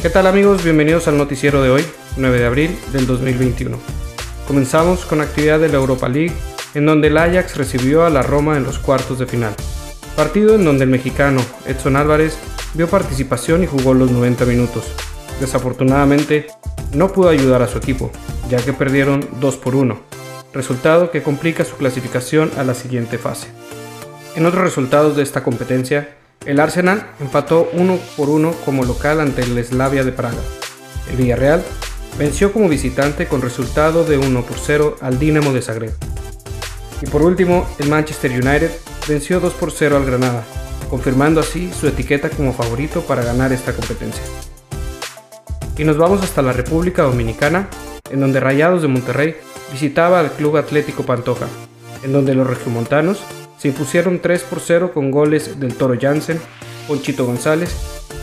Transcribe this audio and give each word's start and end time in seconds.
¿Qué 0.00 0.10
tal 0.10 0.28
amigos? 0.28 0.62
Bienvenidos 0.62 1.08
al 1.08 1.18
noticiero 1.18 1.60
de 1.60 1.70
hoy, 1.70 1.84
9 2.16 2.38
de 2.38 2.46
abril 2.46 2.78
del 2.92 3.04
2021. 3.08 3.76
Comenzamos 4.46 5.04
con 5.04 5.20
actividad 5.20 5.58
de 5.58 5.68
la 5.68 5.78
Europa 5.78 6.08
League, 6.08 6.32
en 6.74 6.86
donde 6.86 7.08
el 7.08 7.18
Ajax 7.18 7.56
recibió 7.56 8.04
a 8.04 8.10
la 8.10 8.22
Roma 8.22 8.56
en 8.56 8.62
los 8.62 8.78
cuartos 8.78 9.18
de 9.18 9.26
final. 9.26 9.56
Partido 10.14 10.54
en 10.54 10.64
donde 10.64 10.84
el 10.84 10.90
mexicano 10.90 11.40
Edson 11.66 11.96
Álvarez 11.96 12.38
vio 12.74 12.86
participación 12.86 13.64
y 13.64 13.66
jugó 13.66 13.92
los 13.92 14.12
90 14.12 14.44
minutos. 14.44 14.84
Desafortunadamente, 15.40 16.46
no 16.94 17.12
pudo 17.12 17.30
ayudar 17.30 17.62
a 17.62 17.66
su 17.66 17.78
equipo, 17.78 18.12
ya 18.48 18.58
que 18.58 18.72
perdieron 18.72 19.28
2 19.40 19.56
por 19.56 19.74
1, 19.74 19.98
resultado 20.52 21.10
que 21.10 21.24
complica 21.24 21.64
su 21.64 21.76
clasificación 21.76 22.52
a 22.56 22.62
la 22.62 22.74
siguiente 22.74 23.18
fase. 23.18 23.48
En 24.36 24.46
otros 24.46 24.62
resultados 24.62 25.16
de 25.16 25.24
esta 25.24 25.42
competencia, 25.42 26.17
el 26.48 26.60
Arsenal 26.60 27.06
empató 27.20 27.68
1 27.74 27.98
por 28.16 28.30
1 28.30 28.52
como 28.64 28.82
local 28.86 29.20
ante 29.20 29.42
el 29.42 29.62
Slavia 29.62 30.02
de 30.02 30.12
Praga. 30.12 30.38
El 31.10 31.16
Villarreal 31.16 31.62
venció 32.18 32.54
como 32.54 32.70
visitante 32.70 33.26
con 33.26 33.42
resultado 33.42 34.02
de 34.02 34.16
1 34.16 34.42
por 34.46 34.58
0 34.58 34.96
al 35.02 35.18
Dinamo 35.18 35.52
de 35.52 35.60
Zagreb. 35.60 35.92
Y 37.02 37.06
por 37.10 37.20
último, 37.20 37.68
el 37.78 37.90
Manchester 37.90 38.30
United 38.30 38.70
venció 39.06 39.40
2 39.40 39.52
por 39.52 39.72
0 39.72 39.98
al 39.98 40.06
Granada, 40.06 40.42
confirmando 40.88 41.40
así 41.40 41.70
su 41.78 41.86
etiqueta 41.86 42.30
como 42.30 42.54
favorito 42.54 43.02
para 43.02 43.22
ganar 43.22 43.52
esta 43.52 43.74
competencia. 43.74 44.22
Y 45.76 45.84
nos 45.84 45.98
vamos 45.98 46.22
hasta 46.22 46.40
la 46.40 46.54
República 46.54 47.02
Dominicana, 47.02 47.68
en 48.10 48.20
donde 48.20 48.40
Rayados 48.40 48.80
de 48.80 48.88
Monterrey 48.88 49.36
visitaba 49.70 50.18
al 50.18 50.32
Club 50.32 50.56
Atlético 50.56 51.02
Pantoja, 51.02 51.46
en 52.02 52.14
donde 52.14 52.34
los 52.34 52.46
regiomontanos 52.46 53.18
se 53.58 53.68
impusieron 53.68 54.20
3 54.20 54.42
por 54.42 54.60
0 54.60 54.92
con 54.94 55.10
goles 55.10 55.58
del 55.60 55.74
Toro 55.74 55.98
Jansen, 56.00 56.40
Ponchito 56.86 57.26
González 57.26 57.74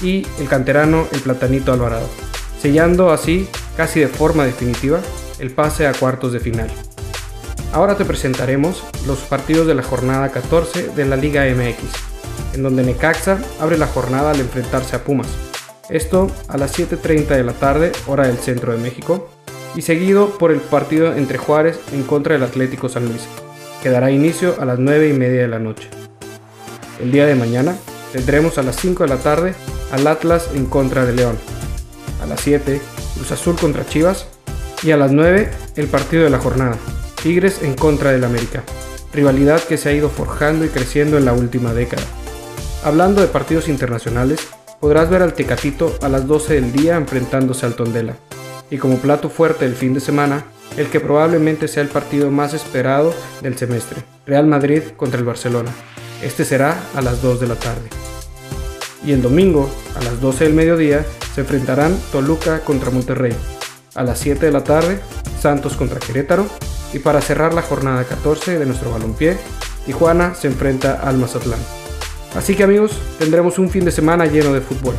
y 0.00 0.26
el 0.38 0.48
canterano 0.48 1.06
El 1.12 1.20
Platanito 1.20 1.72
Alvarado, 1.72 2.08
sellando 2.60 3.10
así, 3.10 3.48
casi 3.76 4.00
de 4.00 4.08
forma 4.08 4.44
definitiva, 4.44 5.00
el 5.38 5.50
pase 5.50 5.86
a 5.86 5.92
cuartos 5.92 6.32
de 6.32 6.40
final. 6.40 6.70
Ahora 7.72 7.96
te 7.96 8.04
presentaremos 8.04 8.82
los 9.06 9.18
partidos 9.18 9.66
de 9.66 9.74
la 9.74 9.82
jornada 9.82 10.30
14 10.30 10.90
de 10.94 11.04
la 11.04 11.16
Liga 11.16 11.44
MX, 11.44 12.54
en 12.54 12.62
donde 12.62 12.84
Necaxa 12.84 13.38
abre 13.60 13.76
la 13.76 13.86
jornada 13.86 14.30
al 14.30 14.40
enfrentarse 14.40 14.96
a 14.96 15.04
Pumas. 15.04 15.28
Esto 15.90 16.30
a 16.48 16.56
las 16.56 16.78
7.30 16.78 17.28
de 17.28 17.44
la 17.44 17.52
tarde, 17.52 17.92
hora 18.06 18.26
del 18.26 18.38
centro 18.38 18.72
de 18.72 18.78
México, 18.78 19.28
y 19.74 19.82
seguido 19.82 20.38
por 20.38 20.52
el 20.52 20.60
partido 20.60 21.14
entre 21.14 21.38
Juárez 21.38 21.78
en 21.92 22.02
contra 22.04 22.32
del 22.32 22.44
Atlético 22.44 22.88
San 22.88 23.06
Luis, 23.06 23.28
que 23.82 23.90
dará 23.90 24.10
inicio 24.10 24.56
a 24.60 24.64
las 24.64 24.78
9 24.78 25.08
y 25.08 25.12
media 25.12 25.42
de 25.42 25.48
la 25.48 25.58
noche. 25.58 25.88
El 27.00 27.12
día 27.12 27.26
de 27.26 27.34
mañana 27.34 27.76
tendremos 28.12 28.58
a 28.58 28.62
las 28.62 28.76
5 28.76 29.02
de 29.04 29.08
la 29.08 29.18
tarde 29.18 29.54
al 29.92 30.06
Atlas 30.06 30.48
en 30.54 30.66
contra 30.66 31.04
de 31.04 31.12
León, 31.12 31.36
a 32.22 32.26
las 32.26 32.40
7 32.40 32.80
Cruz 33.14 33.32
Azul 33.32 33.56
contra 33.56 33.86
Chivas 33.86 34.26
y 34.82 34.90
a 34.90 34.96
las 34.96 35.12
9 35.12 35.50
el 35.76 35.86
partido 35.88 36.24
de 36.24 36.30
la 36.30 36.38
jornada, 36.38 36.76
Tigres 37.22 37.62
en 37.62 37.74
contra 37.74 38.12
del 38.12 38.24
América, 38.24 38.62
rivalidad 39.12 39.62
que 39.62 39.78
se 39.78 39.88
ha 39.88 39.92
ido 39.92 40.10
forjando 40.10 40.64
y 40.64 40.68
creciendo 40.68 41.16
en 41.16 41.24
la 41.24 41.32
última 41.32 41.72
década. 41.72 42.02
Hablando 42.84 43.20
de 43.20 43.28
partidos 43.28 43.68
internacionales, 43.68 44.40
podrás 44.80 45.08
ver 45.10 45.22
al 45.22 45.34
Tecatito 45.34 45.96
a 46.02 46.08
las 46.08 46.26
12 46.26 46.54
del 46.54 46.72
día 46.72 46.96
enfrentándose 46.96 47.66
al 47.66 47.74
Tondela, 47.74 48.16
y 48.70 48.78
como 48.78 48.98
plato 48.98 49.30
fuerte 49.30 49.64
del 49.64 49.74
fin 49.74 49.94
de 49.94 50.00
semana, 50.00 50.44
el 50.76 50.88
que 50.88 51.00
probablemente 51.00 51.68
sea 51.68 51.82
el 51.82 51.88
partido 51.88 52.30
más 52.30 52.54
esperado 52.54 53.14
del 53.40 53.56
semestre, 53.56 54.02
Real 54.26 54.46
Madrid 54.46 54.82
contra 54.96 55.18
el 55.18 55.24
Barcelona. 55.24 55.70
Este 56.22 56.44
será 56.44 56.78
a 56.94 57.00
las 57.00 57.22
2 57.22 57.40
de 57.40 57.46
la 57.46 57.56
tarde. 57.56 57.88
Y 59.04 59.12
el 59.12 59.22
domingo, 59.22 59.70
a 59.98 60.02
las 60.02 60.20
12 60.20 60.44
del 60.44 60.54
mediodía, 60.54 61.04
se 61.34 61.42
enfrentarán 61.42 61.96
Toluca 62.10 62.60
contra 62.60 62.90
Monterrey. 62.90 63.34
A 63.94 64.02
las 64.02 64.18
7 64.18 64.46
de 64.46 64.52
la 64.52 64.64
tarde, 64.64 64.98
Santos 65.40 65.76
contra 65.76 66.00
Querétaro. 66.00 66.46
Y 66.92 66.98
para 66.98 67.20
cerrar 67.20 67.54
la 67.54 67.62
jornada 67.62 68.04
14 68.04 68.58
de 68.58 68.66
nuestro 68.66 68.90
balompié, 68.90 69.36
Tijuana 69.84 70.34
se 70.34 70.48
enfrenta 70.48 71.00
al 71.00 71.18
Mazatlán. 71.18 71.60
Así 72.34 72.54
que 72.54 72.64
amigos, 72.64 72.92
tendremos 73.18 73.58
un 73.58 73.70
fin 73.70 73.84
de 73.84 73.92
semana 73.92 74.26
lleno 74.26 74.52
de 74.52 74.60
fútbol. 74.60 74.94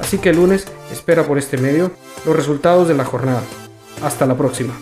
Así 0.00 0.18
que 0.18 0.30
el 0.30 0.36
lunes 0.36 0.66
espera 0.92 1.24
por 1.24 1.38
este 1.38 1.58
medio 1.58 1.90
los 2.26 2.36
resultados 2.36 2.88
de 2.88 2.94
la 2.94 3.04
jornada. 3.04 3.42
Hasta 4.02 4.26
la 4.26 4.36
próxima. 4.36 4.74